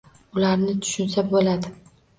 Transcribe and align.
Ularni 0.39 0.75
tushunsa 0.87 1.27
bo‘ladi. 1.31 1.75